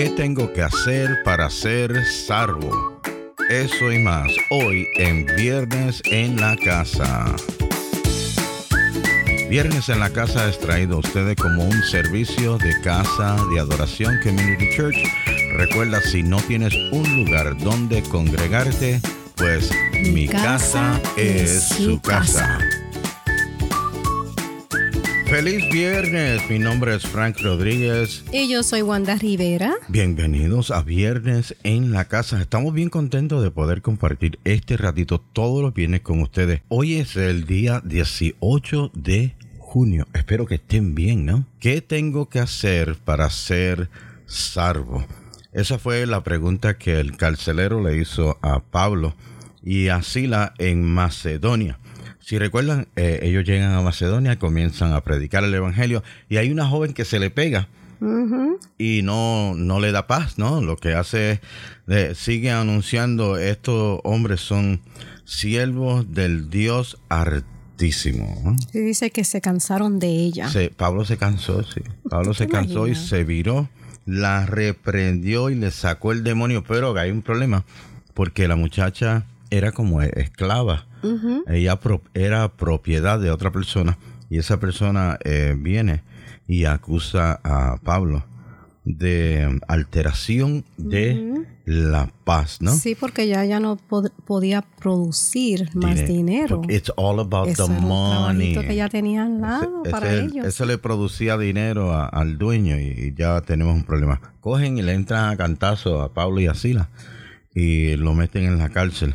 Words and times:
¿Qué 0.00 0.08
tengo 0.08 0.50
que 0.50 0.62
hacer 0.62 1.22
para 1.26 1.50
ser 1.50 2.06
salvo? 2.06 3.02
Eso 3.50 3.92
y 3.92 3.98
más 3.98 4.32
hoy 4.50 4.88
en 4.96 5.26
Viernes 5.36 6.00
en 6.06 6.40
la 6.40 6.56
Casa. 6.56 7.36
Viernes 9.50 9.90
en 9.90 10.00
la 10.00 10.08
Casa 10.08 10.48
es 10.48 10.58
traído 10.58 10.96
a 10.96 11.00
ustedes 11.00 11.36
como 11.36 11.64
un 11.64 11.82
servicio 11.82 12.56
de 12.56 12.80
casa 12.80 13.36
de 13.52 13.60
adoración 13.60 14.18
Community 14.22 14.70
Church. 14.74 14.96
Recuerda, 15.58 16.00
si 16.00 16.22
no 16.22 16.38
tienes 16.38 16.72
un 16.92 17.22
lugar 17.22 17.58
donde 17.58 18.02
congregarte, 18.04 19.02
pues 19.36 19.70
mi, 20.14 20.26
casa, 20.28 20.98
es 21.18 21.68
su 21.76 22.00
casa. 22.00 22.58
Feliz 25.30 25.68
viernes, 25.68 26.42
mi 26.50 26.58
nombre 26.58 26.92
es 26.96 27.06
Frank 27.06 27.38
Rodríguez. 27.40 28.24
Y 28.32 28.50
yo 28.50 28.64
soy 28.64 28.82
Wanda 28.82 29.14
Rivera. 29.14 29.74
Bienvenidos 29.86 30.72
a 30.72 30.82
Viernes 30.82 31.54
en 31.62 31.92
la 31.92 32.06
Casa. 32.06 32.40
Estamos 32.40 32.74
bien 32.74 32.88
contentos 32.88 33.40
de 33.40 33.52
poder 33.52 33.80
compartir 33.80 34.40
este 34.42 34.76
ratito 34.76 35.20
todos 35.20 35.62
los 35.62 35.72
viernes 35.72 36.00
con 36.00 36.20
ustedes. 36.20 36.62
Hoy 36.66 36.96
es 36.96 37.14
el 37.14 37.46
día 37.46 37.80
18 37.84 38.90
de 38.92 39.36
junio. 39.60 40.08
Espero 40.14 40.46
que 40.46 40.56
estén 40.56 40.96
bien, 40.96 41.26
¿no? 41.26 41.46
¿Qué 41.60 41.80
tengo 41.80 42.28
que 42.28 42.40
hacer 42.40 42.96
para 42.96 43.30
ser 43.30 43.88
salvo? 44.26 45.06
Esa 45.52 45.78
fue 45.78 46.06
la 46.06 46.24
pregunta 46.24 46.76
que 46.76 46.98
el 46.98 47.16
carcelero 47.16 47.80
le 47.80 47.96
hizo 47.98 48.36
a 48.42 48.58
Pablo 48.58 49.14
y 49.62 49.90
a 49.90 50.02
Sila 50.02 50.54
en 50.58 50.82
Macedonia. 50.82 51.78
Si 52.20 52.38
recuerdan, 52.38 52.86
eh, 52.96 53.20
ellos 53.22 53.44
llegan 53.44 53.72
a 53.72 53.80
Macedonia, 53.80 54.38
comienzan 54.38 54.92
a 54.92 55.00
predicar 55.02 55.44
el 55.44 55.54
Evangelio 55.54 56.02
y 56.28 56.36
hay 56.36 56.50
una 56.50 56.66
joven 56.66 56.92
que 56.92 57.04
se 57.04 57.18
le 57.18 57.30
pega 57.30 57.68
y 58.78 59.02
no, 59.02 59.54
no 59.54 59.78
le 59.80 59.92
da 59.92 60.06
paz, 60.06 60.38
¿no? 60.38 60.62
Lo 60.62 60.76
que 60.76 60.94
hace 60.94 61.32
es, 61.32 61.40
eh, 61.88 62.12
sigue 62.14 62.50
anunciando, 62.50 63.36
estos 63.36 64.00
hombres 64.04 64.40
son 64.40 64.80
siervos 65.24 66.12
del 66.12 66.48
Dios 66.48 66.98
Altísimo. 67.08 68.56
Y 68.72 68.78
dice 68.78 69.10
que 69.10 69.24
se 69.24 69.40
cansaron 69.40 69.98
de 69.98 70.08
ella. 70.08 70.48
Pablo 70.76 71.04
se 71.04 71.18
cansó, 71.18 71.62
sí. 71.62 71.82
Pablo 72.08 72.32
se 72.34 72.48
cansó 72.48 72.88
y 72.88 72.94
se 72.94 73.24
viró, 73.24 73.68
la 74.06 74.46
reprendió 74.46 75.50
y 75.50 75.56
le 75.56 75.70
sacó 75.70 76.12
el 76.12 76.24
demonio, 76.24 76.64
pero 76.64 76.96
hay 76.98 77.10
un 77.10 77.22
problema, 77.22 77.64
porque 78.14 78.48
la 78.48 78.56
muchacha 78.56 79.26
era 79.50 79.72
como 79.72 80.02
esclava 80.02 80.86
ella 81.46 81.78
era 82.14 82.48
propiedad 82.52 83.18
de 83.18 83.30
otra 83.30 83.50
persona 83.50 83.98
y 84.28 84.38
esa 84.38 84.60
persona 84.60 85.18
eh, 85.24 85.56
viene 85.58 86.02
y 86.46 86.64
acusa 86.64 87.40
a 87.42 87.78
Pablo 87.82 88.24
de 88.84 89.60
alteración 89.68 90.64
de 90.76 91.44
la 91.66 92.10
paz, 92.24 92.60
¿no? 92.60 92.72
Sí, 92.72 92.96
porque 92.98 93.28
ya 93.28 93.44
ya 93.44 93.60
no 93.60 93.76
podía 93.76 94.62
producir 94.62 95.68
más 95.74 96.06
dinero. 96.06 96.62
It's 96.68 96.90
all 96.96 97.20
about 97.20 97.54
the 97.54 97.68
money. 97.68 98.54
que 98.54 98.74
ya 98.74 98.88
tenía 98.88 99.24
al 99.24 99.40
lado 99.40 99.82
para 99.90 100.12
ellos. 100.14 100.46
Eso 100.46 100.64
le 100.64 100.78
producía 100.78 101.36
dinero 101.36 101.92
al 101.92 102.38
dueño 102.38 102.80
y, 102.80 103.14
ya 103.16 103.40
tenemos 103.42 103.74
un 103.74 103.84
problema. 103.84 104.20
Cogen 104.40 104.78
y 104.78 104.82
le 104.82 104.94
entran 104.94 105.30
a 105.30 105.36
cantazo 105.36 106.00
a 106.00 106.12
Pablo 106.12 106.40
y 106.40 106.46
a 106.46 106.54
Sila 106.54 106.88
y 107.54 107.96
lo 107.96 108.14
meten 108.14 108.44
en 108.44 108.58
la 108.58 108.68
cárcel 108.68 109.14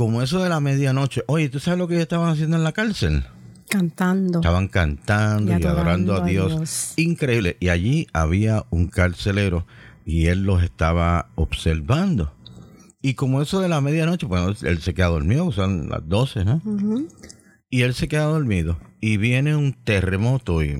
como 0.00 0.22
eso 0.22 0.42
de 0.42 0.48
la 0.48 0.60
medianoche. 0.60 1.24
Oye, 1.26 1.50
¿tú 1.50 1.60
sabes 1.60 1.78
lo 1.78 1.86
que 1.86 1.92
ellos 1.92 2.04
estaban 2.04 2.30
haciendo 2.30 2.56
en 2.56 2.64
la 2.64 2.72
cárcel? 2.72 3.22
Cantando. 3.68 4.38
Estaban 4.38 4.68
cantando 4.68 5.52
y, 5.52 5.62
adorando, 5.62 6.14
a, 6.14 6.24
Dios. 6.24 6.94
Increíble. 6.96 7.58
Y 7.60 7.68
allí 7.68 8.06
había 8.14 8.64
un 8.70 8.88
carcelero 8.88 9.66
y 10.06 10.28
él 10.28 10.44
los 10.44 10.62
estaba 10.62 11.28
observando. 11.34 12.34
Y 13.02 13.12
como 13.12 13.42
eso 13.42 13.60
de 13.60 13.68
la 13.68 13.82
medianoche, 13.82 14.24
bueno, 14.24 14.54
él 14.62 14.80
se 14.80 14.94
queda 14.94 15.08
dormido, 15.08 15.52
son 15.52 15.90
las 15.90 16.08
12, 16.08 16.46
¿no? 16.46 16.62
Y 17.68 17.82
él 17.82 17.92
se 17.92 18.08
queda 18.08 18.24
dormido. 18.24 18.78
Y 19.02 19.18
viene 19.18 19.54
un 19.54 19.74
terremoto 19.84 20.62
y 20.62 20.78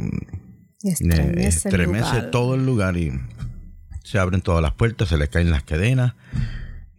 estremece, 0.82 2.22
todo 2.32 2.54
el 2.54 2.64
lugar 2.64 2.96
y 2.96 3.12
se 4.02 4.18
abren 4.18 4.40
todas 4.40 4.62
las 4.62 4.72
puertas, 4.72 5.08
se 5.08 5.18
le 5.18 5.28
caen 5.28 5.50
las 5.50 5.62
cadenas 5.62 6.14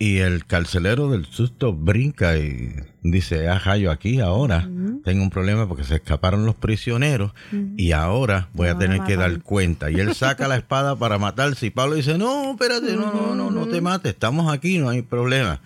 y 0.02 0.18
el 0.18 0.48
carcelero 0.48 1.12
del 1.12 1.28
susto 1.28 1.74
brinca 1.74 2.36
y 2.36 2.74
dice, 3.04 3.48
ajá, 3.50 3.78
yo 3.78 3.92
aquí 3.92 4.20
ahora 4.20 4.68
tengo 5.04 5.22
un 5.22 5.30
problema 5.30 5.68
porque 5.68 5.84
se 5.84 5.94
escaparon 5.94 6.44
los 6.44 6.56
prisioneros 6.56 7.34
y 7.78 7.92
ahora 7.92 8.50
voy 8.54 8.70
a 8.70 8.78
tener 8.80 9.04
que 9.04 9.16
dar 9.16 9.44
cuenta. 9.44 9.92
Y 9.92 10.00
él 10.00 10.16
saca 10.16 10.48
la 10.48 10.56
espada 10.56 10.96
para 10.96 11.20
matarse 11.20 11.68
y 11.68 11.70
Pablo 11.70 11.94
dice, 11.94 12.18
no, 12.18 12.50
espérate, 12.50 12.96
no, 12.96 13.14
no, 13.14 13.36
no, 13.36 13.52
no 13.52 13.68
te 13.68 13.80
mates, 13.80 14.14
estamos 14.14 14.52
aquí, 14.52 14.80
no 14.80 14.90
hay 14.90 15.04
problema. 15.04 15.62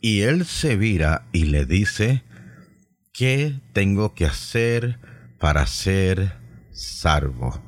Y 0.00 0.20
él 0.20 0.46
se 0.46 0.76
vira 0.76 1.26
y 1.32 1.44
le 1.44 1.66
dice, 1.66 2.22
¿qué 3.12 3.60
tengo 3.74 4.14
que 4.14 4.24
hacer 4.24 4.98
para 5.38 5.66
ser 5.66 6.32
salvo? 6.72 7.60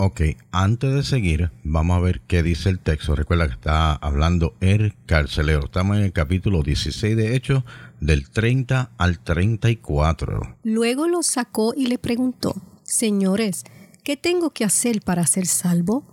Ok, 0.00 0.20
antes 0.52 0.94
de 0.94 1.02
seguir, 1.02 1.50
vamos 1.64 1.96
a 1.96 2.00
ver 2.00 2.20
qué 2.20 2.44
dice 2.44 2.68
el 2.68 2.78
texto. 2.78 3.16
Recuerda 3.16 3.48
que 3.48 3.54
está 3.54 3.94
hablando 3.94 4.54
el 4.60 4.94
carcelero. 5.06 5.64
Estamos 5.64 5.96
en 5.96 6.04
el 6.04 6.12
capítulo 6.12 6.62
16 6.62 7.16
de 7.16 7.34
Hechos, 7.34 7.64
del 7.98 8.30
30 8.30 8.92
al 8.96 9.18
34. 9.18 10.56
Luego 10.62 11.08
lo 11.08 11.24
sacó 11.24 11.74
y 11.76 11.88
le 11.88 11.98
preguntó, 11.98 12.54
Señores, 12.84 13.64
¿qué 14.04 14.16
tengo 14.16 14.50
que 14.50 14.64
hacer 14.64 15.02
para 15.02 15.26
ser 15.26 15.46
salvo? 15.46 16.04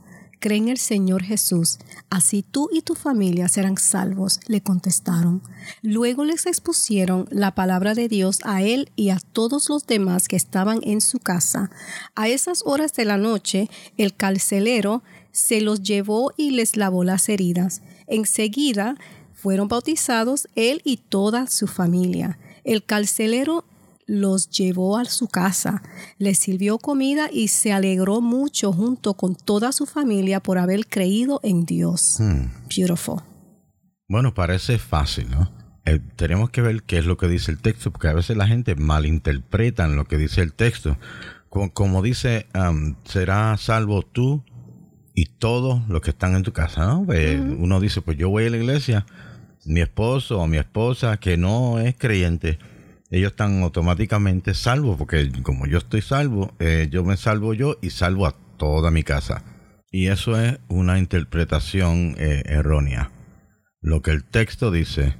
Cree 0.45 0.59
en 0.59 0.67
el 0.67 0.77
Señor 0.77 1.23
Jesús, 1.23 1.79
así 2.11 2.43
tú 2.43 2.69
y 2.71 2.83
tu 2.83 2.93
familia 2.93 3.47
serán 3.47 3.77
salvos, 3.77 4.39
le 4.45 4.61
contestaron. 4.61 5.41
Luego 5.81 6.23
les 6.23 6.45
expusieron 6.45 7.27
la 7.31 7.55
palabra 7.55 7.95
de 7.95 8.07
Dios 8.07 8.41
a 8.43 8.61
él 8.61 8.91
y 8.95 9.09
a 9.09 9.17
todos 9.17 9.69
los 9.69 9.87
demás 9.87 10.27
que 10.27 10.35
estaban 10.35 10.81
en 10.83 11.01
su 11.01 11.17
casa. 11.17 11.71
A 12.13 12.27
esas 12.27 12.61
horas 12.63 12.93
de 12.93 13.05
la 13.05 13.17
noche, 13.17 13.71
el 13.97 14.15
carcelero 14.15 15.01
se 15.31 15.61
los 15.61 15.81
llevó 15.81 16.31
y 16.37 16.51
les 16.51 16.77
lavó 16.77 17.03
las 17.03 17.27
heridas. 17.27 17.81
Enseguida 18.05 18.97
fueron 19.33 19.67
bautizados 19.67 20.47
él 20.53 20.79
y 20.83 20.97
toda 20.97 21.47
su 21.47 21.65
familia. 21.65 22.37
El 22.63 22.83
carcelero 22.83 23.65
los 24.05 24.49
llevó 24.49 24.97
a 24.97 25.05
su 25.05 25.27
casa, 25.27 25.81
les 26.17 26.37
sirvió 26.37 26.77
comida 26.77 27.29
y 27.31 27.47
se 27.47 27.73
alegró 27.73 28.21
mucho 28.21 28.71
junto 28.71 29.15
con 29.15 29.35
toda 29.35 29.71
su 29.71 29.85
familia 29.85 30.39
por 30.39 30.57
haber 30.57 30.87
creído 30.87 31.39
en 31.43 31.65
Dios. 31.65 32.17
Hmm. 32.19 32.47
Beautiful. 32.75 33.21
Bueno, 34.07 34.33
parece 34.33 34.77
fácil, 34.77 35.29
¿no? 35.31 35.49
Eh, 35.85 35.99
tenemos 36.15 36.49
que 36.49 36.61
ver 36.61 36.83
qué 36.83 36.97
es 36.97 37.05
lo 37.05 37.17
que 37.17 37.27
dice 37.27 37.51
el 37.51 37.59
texto, 37.59 37.91
porque 37.91 38.07
a 38.07 38.13
veces 38.13 38.37
la 38.37 38.47
gente 38.47 38.75
malinterpreta 38.75 39.87
lo 39.87 40.05
que 40.05 40.17
dice 40.17 40.41
el 40.41 40.53
texto. 40.53 40.97
Como, 41.49 42.01
dice, 42.01 42.47
um, 42.53 42.95
será 43.05 43.55
salvo 43.57 44.01
tú 44.01 44.43
y 45.13 45.25
todos 45.25 45.87
los 45.87 46.01
que 46.01 46.09
están 46.09 46.35
en 46.35 46.43
tu 46.43 46.51
casa, 46.51 46.85
¿no? 46.85 47.05
Pues, 47.05 47.39
uno 47.39 47.79
dice, 47.79 48.01
pues 48.01 48.17
yo 48.17 48.29
voy 48.29 48.45
a 48.45 48.49
la 48.49 48.57
iglesia, 48.57 49.05
mi 49.63 49.79
esposo 49.79 50.39
o 50.39 50.47
mi 50.47 50.57
esposa 50.57 51.17
que 51.17 51.37
no 51.37 51.79
es 51.79 51.95
creyente, 51.97 52.59
ellos 53.11 53.31
están 53.31 53.61
automáticamente 53.61 54.53
salvos, 54.53 54.97
porque 54.97 55.31
como 55.43 55.67
yo 55.67 55.77
estoy 55.77 56.01
salvo, 56.01 56.53
eh, 56.59 56.87
yo 56.91 57.03
me 57.03 57.17
salvo 57.17 57.53
yo 57.53 57.77
y 57.81 57.91
salvo 57.91 58.25
a 58.25 58.35
toda 58.57 58.91
mi 58.91 59.03
casa. 59.03 59.43
Y 59.91 60.07
eso 60.07 60.39
es 60.39 60.59
una 60.67 60.97
interpretación 60.97 62.15
eh, 62.17 62.43
errónea. 62.45 63.11
Lo 63.79 64.01
que 64.01 64.11
el 64.11 64.23
texto 64.23 64.71
dice 64.71 65.15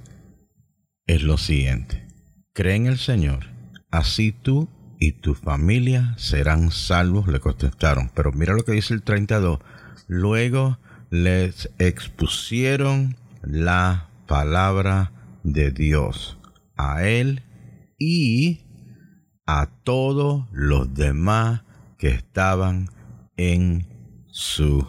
es 1.05 1.21
lo 1.21 1.37
siguiente. 1.37 2.07
Cree 2.53 2.75
en 2.75 2.87
el 2.87 2.97
Señor, 2.97 3.45
así 3.91 4.31
tú 4.31 4.69
y 4.99 5.13
tu 5.13 5.35
familia 5.35 6.15
serán 6.17 6.71
salvos, 6.71 7.27
le 7.27 7.39
contestaron. 7.39 8.09
Pero 8.15 8.31
mira 8.31 8.53
lo 8.53 8.65
que 8.65 8.71
dice 8.71 8.93
el 8.93 9.03
32. 9.03 9.59
Luego 10.07 10.79
les 11.09 11.69
expusieron 11.77 13.15
la 13.43 14.09
palabra 14.27 15.11
de 15.43 15.71
Dios 15.71 16.37
a 16.75 17.05
él 17.07 17.44
y 17.97 18.61
a 19.45 19.67
todos 19.83 20.45
los 20.51 20.93
demás 20.93 21.63
que 21.97 22.09
estaban 22.09 22.89
en 23.37 23.87
su 24.27 24.87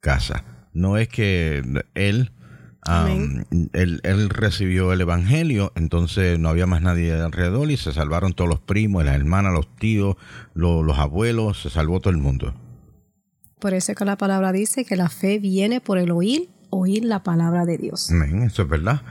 casa. 0.00 0.44
No 0.72 0.98
es 0.98 1.08
que 1.08 1.62
él, 1.94 2.30
él, 3.72 4.30
recibió 4.30 4.92
el 4.92 5.00
Evangelio, 5.00 5.72
entonces 5.74 6.38
no 6.38 6.48
había 6.48 6.66
más 6.66 6.82
nadie 6.82 7.12
alrededor 7.14 7.70
y 7.70 7.76
se 7.76 7.92
salvaron 7.92 8.34
todos 8.34 8.50
los 8.50 8.60
primos, 8.60 9.04
las 9.04 9.16
hermanas, 9.16 9.52
los 9.52 9.74
tíos, 9.76 10.16
los, 10.54 10.98
abuelos, 10.98 11.62
se 11.62 11.70
salvó 11.70 12.00
todo 12.00 12.10
el 12.10 12.18
mundo. 12.18 12.54
Por 13.58 13.72
eso 13.72 13.92
es 13.92 13.98
que 13.98 14.04
la 14.04 14.18
palabra 14.18 14.52
dice 14.52 14.84
que 14.84 14.96
la 14.96 15.08
fe 15.08 15.38
viene 15.38 15.80
por 15.80 15.96
el 15.96 16.10
oír, 16.10 16.50
oír 16.68 17.04
la 17.04 17.22
palabra 17.22 17.64
de 17.64 17.78
Dios. 17.78 18.10
eso 18.10 18.62
es 18.62 18.68
verdad. 18.68 19.02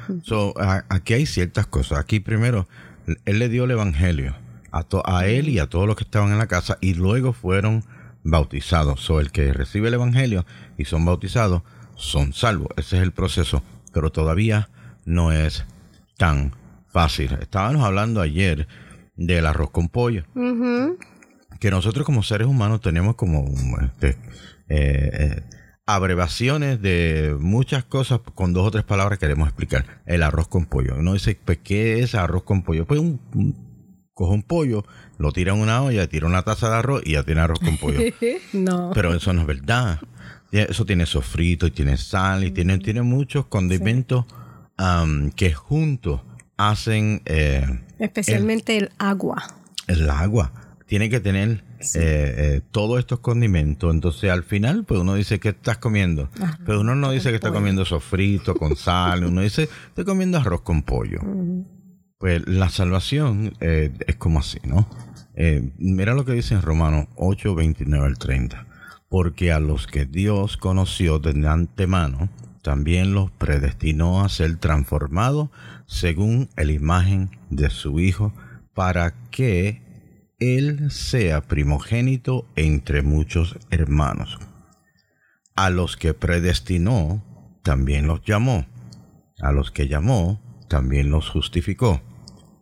aquí 0.88 1.14
hay 1.14 1.26
ciertas 1.26 1.66
cosas. 1.66 1.98
Aquí 1.98 2.20
primero, 2.20 2.68
él 3.26 3.40
le 3.40 3.50
dio 3.50 3.66
el 3.66 3.72
evangelio 3.72 4.36
a, 4.72 4.86
a 5.06 5.28
él 5.28 5.50
y 5.50 5.60
a 5.60 5.68
todos 5.68 5.88
los 5.88 5.96
que 5.96 6.04
estaban 6.04 6.32
en 6.32 6.38
la 6.38 6.48
casa 6.48 6.78
y 6.82 6.94
luego 6.94 7.34
fueron 7.34 7.84
bautizados. 8.24 9.02
So, 9.02 9.20
el 9.20 9.32
que 9.32 9.54
recibe 9.54 9.88
el 9.88 9.94
evangelio 9.94 10.46
y 10.78 10.86
son 10.86 11.06
bautizados 11.06 11.62
son 11.96 12.34
salvos. 12.34 12.70
Ese 12.76 12.98
es 12.98 13.04
el 13.04 13.12
proceso, 13.12 13.64
pero 13.94 14.12
todavía 14.12 14.70
no 15.06 15.32
es 15.32 15.66
tan 16.18 16.52
fácil. 16.90 17.38
Estábamos 17.42 17.84
hablando 17.84 18.22
ayer 18.22 18.68
del 19.16 19.46
arroz 19.46 19.72
con 19.72 19.88
pollo. 19.90 20.26
Que 21.60 21.72
nosotros 21.72 22.06
como 22.06 22.24
seres 22.24 22.48
humanos 22.48 22.82
tenemos 22.82 23.16
como 23.16 23.46
este, 23.82 24.18
eh, 24.68 25.42
abreviaciones 25.86 26.82
de 26.82 27.36
muchas 27.40 27.84
cosas 27.84 28.20
con 28.34 28.54
dos 28.54 28.68
o 28.68 28.72
tres 28.72 28.84
palabras 28.84 29.20
queremos 29.20 29.48
explicar. 29.48 30.02
El 30.06 30.24
arroz 30.24 30.48
con 30.48 30.66
pollo. 30.66 30.96
Uno 30.98 31.14
dice, 31.14 31.38
pues, 31.44 31.60
¿qué 31.64 32.00
es 32.00 32.16
arroz 32.16 32.44
con 32.44 32.64
pollo? 32.64 32.86
Pues 32.86 33.00
un, 33.00 33.20
coge 34.14 34.34
un 34.34 34.44
pollo, 34.44 34.86
lo 35.18 35.32
tira 35.32 35.54
en 35.54 35.60
una 35.60 35.82
olla, 35.84 36.08
tira 36.08 36.28
una 36.28 36.42
taza 36.42 36.70
de 36.70 36.76
arroz 36.78 37.02
y 37.06 37.14
ya 37.14 37.24
tiene 37.24 37.42
arroz 37.42 37.60
con 37.60 37.78
pollo. 37.78 38.00
no. 38.54 38.92
Pero 38.94 39.14
eso 39.14 39.34
no 39.34 39.42
es 39.42 39.48
verdad. 39.48 40.00
Eso 40.52 40.86
tiene 40.86 41.06
sofrito 41.06 41.68
y 41.68 41.72
tiene 41.72 41.98
sal 41.98 42.44
y 42.46 42.52
tiene, 42.52 42.78
tiene 42.80 43.02
muchos 43.02 43.46
condimentos 43.46 44.26
que 45.36 45.54
juntos 45.54 46.22
hacen... 46.58 47.22
Eh, 47.26 47.66
Especialmente 48.00 48.78
el, 48.78 48.92
agua. 48.98 49.44
El 49.88 50.10
agua. 50.10 50.52
Tiene 50.86 51.10
que 51.10 51.20
tener 51.20 51.64
eh, 51.94 52.36
eh, 52.38 52.62
todos 52.72 53.00
estos 53.00 53.20
condimentos. 53.20 53.94
Entonces 53.94 54.32
al 54.32 54.44
final, 54.44 54.86
pues 54.86 55.00
uno 55.00 55.16
dice 55.16 55.40
que 55.40 55.50
estás 55.50 55.78
comiendo. 55.78 56.30
Pero 56.66 56.82
uno 56.82 56.96
no 56.96 57.12
dice 57.12 57.30
que 57.30 57.36
está 57.36 57.52
comiendo 57.52 57.86
sofrito 57.86 58.56
con 58.56 58.76
sal. 58.76 59.26
uno 59.26 59.42
dice, 59.42 59.70
estoy 59.88 60.06
comiendo 60.06 60.38
arroz 60.38 60.62
con 60.62 60.84
pollo. 60.84 61.20
Pues 62.18 62.48
la 62.48 62.70
salvación 62.70 63.54
es 63.60 64.16
como 64.16 64.40
así, 64.40 64.60
¿no? 64.64 64.90
mira 65.78 66.14
lo 66.14 66.24
que 66.24 66.32
dice 66.32 66.54
en 66.54 66.62
Romanos 66.62 67.08
8, 67.16 67.56
29 67.56 68.06
al 68.06 68.18
30. 68.18 68.66
Porque 69.10 69.52
a 69.52 69.60
los 69.60 69.86
que 69.86 70.06
Dios 70.06 70.58
conoció 70.58 71.20
de 71.20 71.48
antemano, 71.48 72.30
también 72.62 73.14
los 73.14 73.30
predestinó 73.30 74.24
a 74.24 74.30
ser 74.30 74.58
transformados 74.58 75.50
según 75.86 76.50
la 76.58 76.72
imagen 76.72 77.30
de 77.52 77.70
su 77.70 78.00
Hijo, 78.00 78.34
para 78.74 79.14
que 79.30 79.85
Él 80.40 80.92
sea 80.92 81.42
primogénito 81.42 82.46
entre 82.58 83.02
muchos 83.02 83.58
hermanos. 83.72 84.38
A 85.56 85.70
los 85.70 85.96
que 85.96 86.14
predestinó, 86.14 87.24
también 87.64 88.06
los 88.08 88.22
llamó. 88.24 88.66
A 89.40 89.54
los 89.54 89.72
que 89.72 89.88
llamó, 89.88 90.66
también 90.68 91.10
los 91.10 91.30
justificó. 91.30 92.02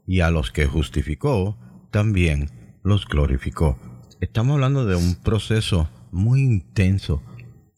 Y 0.05 0.19
a 0.19 0.29
los 0.29 0.51
que 0.51 0.67
justificó, 0.67 1.57
también 1.89 2.51
los 2.83 3.07
glorificó. 3.07 3.79
Estamos 4.21 4.53
hablando 4.53 4.85
de 4.85 4.95
un 4.95 5.15
proceso 5.15 5.89
muy 6.11 6.41
intenso, 6.41 7.23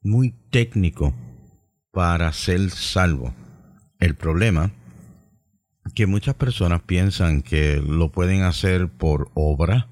muy 0.03 0.31
técnico, 0.51 1.13
para 1.93 2.33
ser 2.33 2.69
salvo. 2.69 3.33
El 3.99 4.15
problema 4.15 4.73
que 5.93 6.07
muchas 6.07 6.35
personas 6.35 6.81
piensan 6.81 7.41
que 7.41 7.81
lo 7.85 8.11
pueden 8.11 8.41
hacer 8.43 8.89
por 8.89 9.29
obra. 9.33 9.87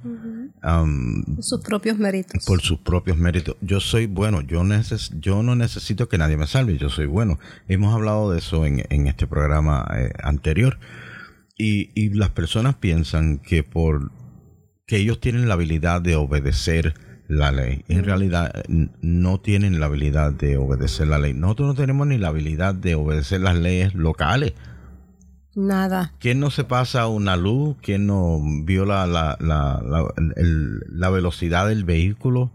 sus 1.40 1.62
propios 1.62 1.98
méritos. 1.98 2.46
Por 2.46 2.62
sus 2.62 2.80
propios 2.80 3.18
méritos. 3.18 3.56
Yo 3.62 3.80
soy 3.80 4.08
bueno, 4.08 4.42
yo, 4.42 4.64
neces 4.64 5.12
yo 5.20 5.44
no 5.44 5.56
necesito 5.56 6.10
que 6.10 6.18
nadie 6.18 6.38
me 6.38 6.48
salve, 6.48 6.78
yo 6.78 6.90
soy 6.90 7.06
bueno. 7.06 7.40
Hemos 7.68 7.94
hablado 7.94 8.32
de 8.32 8.40
eso 8.40 8.66
en, 8.66 8.84
en 8.90 9.08
este 9.08 9.28
programa 9.28 9.86
eh, 9.96 10.12
anterior. 10.24 10.80
Y, 11.58 11.92
y 11.94 12.10
las 12.10 12.30
personas 12.30 12.76
piensan 12.76 13.38
que 13.38 13.64
por 13.64 14.12
que 14.88 14.98
ellos 14.98 15.20
tienen 15.20 15.48
la 15.48 15.54
habilidad 15.54 16.02
de 16.02 16.16
obedecer 16.16 16.94
la 17.28 17.52
ley. 17.52 17.86
En 17.88 18.04
realidad 18.04 18.64
no 18.68 19.40
tienen 19.40 19.80
la 19.80 19.86
habilidad 19.86 20.34
de 20.34 20.58
obedecer 20.58 21.08
la 21.08 21.20
ley. 21.20 21.34
Nosotros 21.34 21.70
no 21.70 21.76
tenemos 21.76 22.08
ni 22.08 22.18
la 22.18 22.30
habilidad 22.30 22.76
de 22.76 22.96
obedecer 22.96 23.42
las 23.42 23.58
leyes 23.58 23.94
locales. 23.94 24.54
Nada. 25.56 26.14
¿Quién 26.20 26.40
no 26.40 26.50
se 26.50 26.64
pasa 26.64 27.08
una 27.08 27.36
luz? 27.36 27.78
¿Quién 27.82 28.08
no 28.08 28.40
viola 28.64 29.06
la, 29.06 29.38
la, 29.40 29.82
la, 30.90 31.10
velocidad 31.10 31.68
del 31.68 31.84
vehículo? 31.84 32.52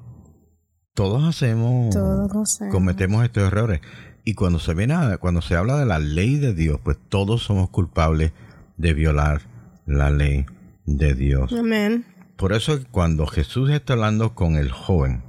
Todos 0.94 1.22
hacemos, 1.22 1.94
todos 1.94 2.58
cometemos 2.72 3.24
estos 3.24 3.44
errores. 3.44 3.80
Y 4.24 4.34
cuando 4.34 4.58
se 4.58 4.74
viene 4.74 4.96
cuando 5.20 5.42
se 5.42 5.54
habla 5.54 5.78
de 5.78 5.86
la 5.86 6.00
ley 6.00 6.36
de 6.36 6.54
Dios, 6.54 6.80
pues 6.82 6.98
todos 7.08 7.44
somos 7.44 7.70
culpables 7.70 8.32
de 8.76 8.94
violar 8.94 9.42
la 9.86 10.10
ley 10.10 10.44
de 10.84 11.14
Dios. 11.14 11.52
Amén. 11.52 12.04
Por 12.36 12.52
eso 12.52 12.80
cuando 12.90 13.26
Jesús 13.26 13.70
está 13.70 13.92
hablando 13.92 14.34
con 14.34 14.56
el 14.56 14.70
joven, 14.70 15.22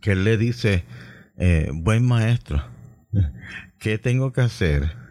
que 0.00 0.12
él 0.12 0.24
le 0.24 0.38
dice, 0.38 0.84
eh, 1.36 1.70
buen 1.72 2.06
maestro, 2.06 2.62
¿qué 3.78 3.98
tengo 3.98 4.32
que 4.32 4.40
hacer 4.40 5.03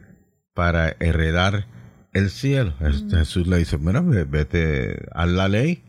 para 0.53 0.95
heredar 0.99 1.67
el 2.13 2.29
cielo? 2.29 2.73
Jesús 2.79 3.47
le 3.47 3.57
dice, 3.57 3.77
bueno, 3.77 4.03
vete 4.03 5.07
a 5.13 5.25
la 5.25 5.47
ley. 5.47 5.83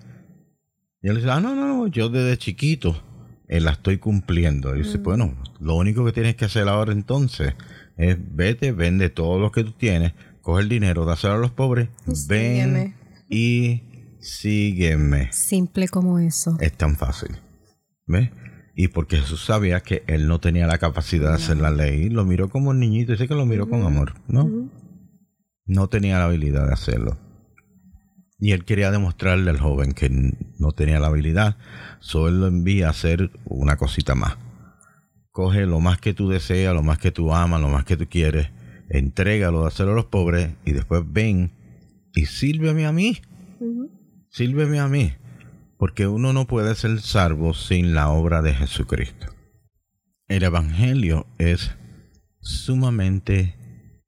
Y 1.03 1.09
él 1.09 1.17
dice, 1.17 1.31
ah, 1.31 1.41
no, 1.41 1.55
no, 1.55 1.87
yo 1.87 2.09
desde 2.09 2.39
chiquito 2.39 3.03
eh, 3.49 3.61
la 3.61 3.73
estoy 3.73 3.99
cumpliendo. 3.99 4.75
Y 4.75 4.83
dice, 4.83 4.99
bueno, 4.99 5.37
lo 5.61 5.77
único 5.77 6.05
que 6.05 6.13
tienes 6.13 6.37
que 6.37 6.47
hacer 6.47 6.69
ahora 6.69 6.93
entonces 6.93 7.55
es 7.97 8.17
vete, 8.19 8.73
vende 8.73 9.11
todo 9.11 9.39
lo 9.39 9.53
que 9.53 9.65
tú 9.65 9.73
tienes, 9.73 10.13
coge 10.41 10.63
el 10.63 10.69
dinero, 10.69 11.05
dáselo 11.05 11.35
a 11.35 11.39
los 11.39 11.51
pobres, 11.51 11.89
ven 12.29 12.95
y 13.29 13.83
sígueme. 14.21 15.31
Simple 15.33 15.89
como 15.89 16.19
eso. 16.19 16.57
Es 16.61 16.73
tan 16.73 16.97
fácil. 16.97 17.37
¿Ves? 18.07 18.31
Y 18.75 18.89
porque 18.89 19.19
Jesús 19.19 19.45
sabía 19.45 19.81
que 19.81 20.03
él 20.07 20.27
no 20.27 20.41
tenía 20.41 20.67
la 20.67 20.79
capacidad 20.79 21.29
de 21.29 21.35
hacer 21.37 21.59
la 21.59 21.71
ley, 21.71 22.11
lo 22.11 22.25
miró 22.25 22.49
como 22.49 22.71
un 22.71 22.81
niñito, 22.81 23.13
dice 23.13 23.29
que 23.29 23.35
lo 23.35 23.47
miró 23.47 23.69
con 23.69 23.83
amor, 23.83 24.15
¿no? 24.27 24.71
No 25.65 25.89
tenía 25.89 26.19
la 26.19 26.25
habilidad 26.25 26.67
de 26.67 26.73
hacerlo. 26.73 27.19
Y 28.39 28.53
él 28.53 28.65
quería 28.65 28.91
demostrarle 28.91 29.51
al 29.51 29.61
joven 29.61 29.93
que 29.93 30.11
no 30.59 30.73
tenía 30.73 30.99
la 30.99 31.07
habilidad, 31.07 31.57
solo 32.01 32.29
él 32.29 32.41
lo 32.41 32.47
envía 32.49 32.89
a 32.89 32.91
hacer 32.91 33.31
una 33.45 33.77
cosita 33.77 34.15
más. 34.17 34.37
Coge 35.31 35.67
lo 35.67 35.81
más 35.81 35.99
que 35.99 36.13
tú 36.13 36.29
deseas, 36.29 36.75
lo 36.75 36.83
más 36.83 36.99
que 36.99 37.13
tú 37.13 37.33
amas, 37.33 37.61
lo 37.61 37.69
más 37.69 37.85
que 37.85 37.97
tú 37.97 38.07
quieres, 38.09 38.51
entrégalo, 38.89 39.67
hacerlo 39.67 39.93
a 39.93 39.97
los 39.97 40.07
pobres 40.07 40.51
y 40.65 40.73
después 40.73 41.03
ven 41.07 41.53
y 42.13 42.27
sírveme 42.27 42.87
a 42.87 42.93
mí. 42.93 43.19
Sírveme 44.31 44.81
a 44.81 44.89
mí, 44.89 45.13
porque 45.85 46.07
uno 46.07 46.33
no 46.33 46.47
puede 46.47 46.75
ser 46.77 46.99
salvo 47.03 47.53
sin 47.53 47.93
la 47.93 48.09
obra 48.09 48.41
de 48.41 48.55
Jesucristo. 48.55 49.27
El 50.29 50.43
Evangelio 50.43 51.27
es 51.37 51.73
sumamente 52.41 53.55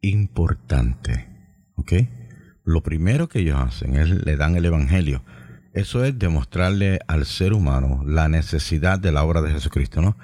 importante. 0.01 1.29
¿Ok? 1.75 1.93
Lo 2.65 2.83
primero 2.83 3.29
que 3.29 3.41
ellos 3.41 3.59
hacen 3.61 3.95
es 3.95 4.09
le 4.09 4.37
dan 4.39 4.57
el 4.57 4.65
Evangelio. 4.65 5.23
Eso 5.75 6.03
es 6.03 6.19
demostrarle 6.19 6.99
al 7.09 7.27
ser 7.27 7.53
humano 7.53 8.03
la 8.07 8.31
necesidad 8.31 8.99
de 8.99 9.13
la 9.13 9.23
obra 9.23 9.43
de 9.43 9.51
Jesucristo. 9.51 10.17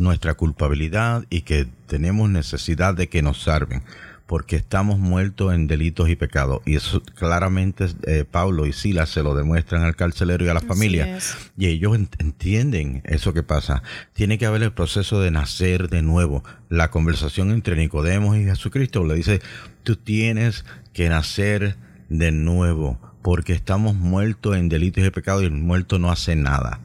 Nuestra 0.00 0.34
culpabilidad 0.34 1.26
y 1.30 1.42
que 1.42 1.68
tenemos 1.86 2.28
necesidad 2.28 2.96
de 2.96 3.08
que 3.08 3.22
nos 3.22 3.40
salven 3.40 3.84
porque 4.28 4.56
estamos 4.56 4.98
muertos 4.98 5.54
en 5.54 5.68
delitos 5.68 6.10
y 6.10 6.14
pecados. 6.14 6.60
Y 6.66 6.76
eso 6.76 7.02
claramente 7.14 7.86
eh, 8.06 8.26
Pablo 8.30 8.66
y 8.66 8.74
Silas 8.74 9.08
se 9.08 9.22
lo 9.22 9.34
demuestran 9.34 9.84
al 9.84 9.96
carcelero 9.96 10.44
y 10.44 10.48
a 10.48 10.54
la 10.54 10.60
familia. 10.60 11.18
Y 11.56 11.68
ellos 11.68 11.96
entienden 12.18 13.00
eso 13.06 13.32
que 13.32 13.42
pasa. 13.42 13.82
Tiene 14.12 14.36
que 14.36 14.44
haber 14.44 14.62
el 14.62 14.72
proceso 14.72 15.22
de 15.22 15.30
nacer 15.30 15.88
de 15.88 16.02
nuevo. 16.02 16.44
La 16.68 16.90
conversación 16.90 17.52
entre 17.52 17.74
Nicodemos 17.76 18.36
y 18.36 18.44
Jesucristo 18.44 19.02
le 19.06 19.14
dice, 19.14 19.40
tú 19.82 19.96
tienes 19.96 20.66
que 20.92 21.08
nacer 21.08 21.76
de 22.10 22.30
nuevo, 22.30 23.00
porque 23.22 23.54
estamos 23.54 23.94
muertos 23.94 24.58
en 24.58 24.68
delitos 24.68 25.02
y 25.06 25.08
pecados 25.08 25.42
y 25.42 25.46
el 25.46 25.52
muerto 25.52 25.98
no 25.98 26.10
hace 26.10 26.36
nada. 26.36 26.80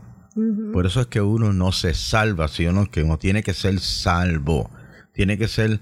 Por 0.72 0.86
eso 0.86 1.02
es 1.02 1.08
que 1.08 1.20
uno 1.20 1.52
no 1.52 1.74
se 1.74 1.94
salva, 1.94 2.48
sino 2.48 2.90
que 2.90 3.04
uno 3.04 3.18
tiene 3.18 3.44
que 3.44 3.54
ser 3.54 3.82
salvo. 3.82 4.72
Tiene 5.12 5.38
que 5.38 5.50
ser 5.50 5.82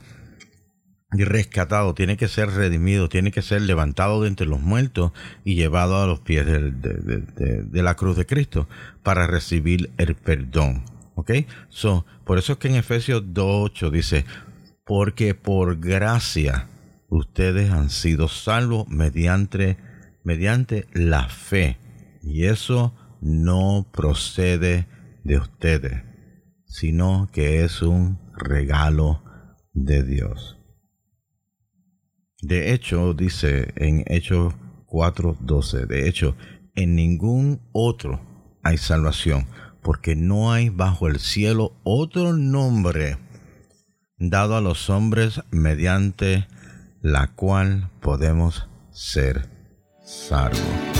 rescatado, 1.11 1.93
tiene 1.93 2.17
que 2.17 2.27
ser 2.27 2.49
redimido, 2.51 3.09
tiene 3.09 3.31
que 3.31 3.41
ser 3.41 3.61
levantado 3.61 4.21
de 4.21 4.29
entre 4.29 4.47
los 4.47 4.61
muertos 4.61 5.11
y 5.43 5.55
llevado 5.55 6.01
a 6.01 6.07
los 6.07 6.21
pies 6.21 6.45
de, 6.45 7.83
la 7.83 7.95
cruz 7.95 8.15
de 8.15 8.25
Cristo 8.25 8.67
para 9.03 9.27
recibir 9.27 9.91
el 9.97 10.15
perdón. 10.15 10.85
¿Ok? 11.15 11.31
So, 11.69 12.05
por 12.25 12.37
eso 12.37 12.53
es 12.53 12.59
que 12.59 12.69
en 12.69 12.75
Efesios 12.75 13.23
2.8 13.23 13.91
dice, 13.91 14.25
porque 14.85 15.35
por 15.35 15.79
gracia 15.79 16.67
ustedes 17.09 17.71
han 17.71 17.89
sido 17.89 18.29
salvos 18.29 18.87
mediante, 18.87 19.77
mediante 20.23 20.87
la 20.93 21.27
fe. 21.27 21.77
Y 22.23 22.45
eso 22.45 22.95
no 23.21 23.87
procede 23.91 24.87
de 25.23 25.37
ustedes, 25.37 26.03
sino 26.65 27.29
que 27.33 27.63
es 27.63 27.81
un 27.81 28.19
regalo 28.37 29.23
de 29.73 30.03
Dios. 30.03 30.60
De 32.41 32.73
hecho, 32.73 33.13
dice 33.13 33.73
en 33.75 34.03
Hechos 34.07 34.53
4:12, 34.87 35.85
de 35.85 36.07
hecho, 36.07 36.35
en 36.75 36.95
ningún 36.95 37.61
otro 37.71 38.19
hay 38.63 38.77
salvación, 38.77 39.47
porque 39.81 40.15
no 40.15 40.51
hay 40.51 40.69
bajo 40.69 41.07
el 41.07 41.19
cielo 41.19 41.73
otro 41.83 42.33
nombre 42.33 43.17
dado 44.17 44.55
a 44.55 44.61
los 44.61 44.89
hombres 44.89 45.41
mediante 45.51 46.47
la 47.01 47.27
cual 47.33 47.89
podemos 48.01 48.67
ser 48.91 49.47
salvos. 50.03 50.90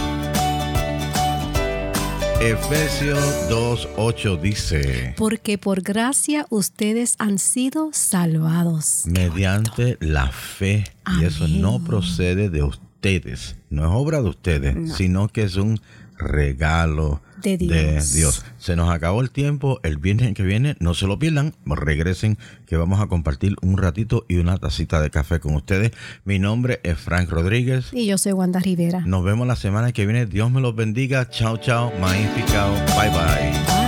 Efesios 2.42 3.20
2.8 3.52 4.42
dice, 4.42 5.14
Porque 5.16 5.60
por 5.60 5.82
gracia 5.84 6.48
ustedes 6.50 7.16
han 7.20 7.38
sido 7.38 7.90
salvados. 7.94 9.04
mediante 9.06 9.98
la 10.02 10.28
fe, 10.32 10.86
y 11.20 11.26
eso 11.26 11.48
no 11.48 11.84
procede 11.84 12.50
de 12.50 12.64
ustedes, 12.64 13.56
no 13.70 13.84
es 13.84 13.90
obra 13.94 14.24
de 14.24 14.30
ustedes, 14.30 14.76
No. 14.76 14.96
sino 14.96 15.28
que 15.28 15.44
es 15.44 15.56
un 15.56 15.80
regalo 16.22 17.22
De 17.42 17.58
Dios. 17.58 18.46
Se 18.58 18.76
nos 18.76 18.90
acabó 18.92 19.22
el 19.22 19.32
tiempo, 19.32 19.80
el 19.84 19.98
viernes 19.98 20.34
que 20.34 20.44
viene, 20.44 20.76
no 20.80 20.94
se 20.94 21.08
lo 21.08 21.18
pierdan, 21.18 21.54
regresen 21.66 22.38
que 22.68 22.78
vamos 22.78 23.02
a 23.02 23.08
compartir 23.08 23.56
un 23.62 23.78
ratito 23.78 24.26
y 24.30 24.38
una 24.38 24.58
tacita 24.58 25.02
de 25.02 25.10
café 25.10 25.40
con 25.40 25.56
ustedes. 25.56 25.92
Mi 26.24 26.40
nombre 26.40 26.80
es 26.84 26.98
Frank 26.98 27.30
Rodríguez. 27.30 27.90
Y 27.92 28.06
yo 28.06 28.18
soy 28.18 28.34
Wanda 28.34 28.60
Rivera. 28.60 29.02
Nos 29.06 29.24
vemos 29.24 29.48
la 29.48 29.56
semana 29.56 29.92
que 29.92 30.06
viene. 30.06 30.26
Dios 30.26 30.52
me 30.52 30.62
los 30.62 30.76
bendiga. 30.76 31.30
Chao, 31.30 31.58
chao. 31.58 31.92
Magnificado. 32.00 32.74
Bye, 32.96 33.10
bye. 33.10 33.52
Bye. 33.52 33.81